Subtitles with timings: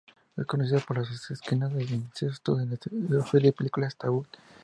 [0.35, 4.25] Es conocida por las escenas de incesto de la serie de películas Taboo.